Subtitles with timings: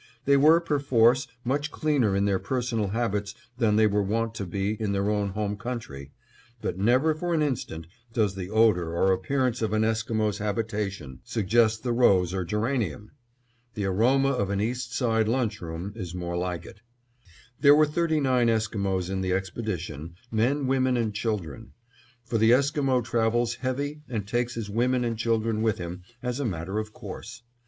[0.25, 4.71] They were perforce much cleaner in their personal habits than they were wont to be
[4.81, 6.09] in their own home country,
[6.59, 11.83] but never for an instant does the odor or appearance of an Esquimo's habitation suggest
[11.83, 13.11] the rose or geranium.
[13.75, 16.81] The aroma of an East Side lunch room is more like it.
[17.59, 21.73] There were thirty nine Esquimos in the expedition, men, women and children;
[22.25, 26.43] for the Esquimo travels heavy and takes his women and children with him as a
[26.43, 27.43] matter of course.